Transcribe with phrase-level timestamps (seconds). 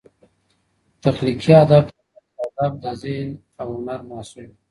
[1.03, 1.93] تخلیقي ادب د
[2.47, 3.29] ادئب د ذهن
[3.61, 4.55] او هنر محصول دئ.